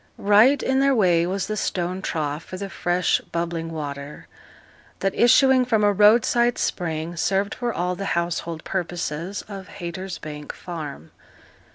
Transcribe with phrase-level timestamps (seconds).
[0.17, 4.27] Right in their way was the stone trough for the fresh bubbling water,
[5.01, 11.11] that, issuing from a roadside spring, served for all the household purposes of Haytersbank Farm.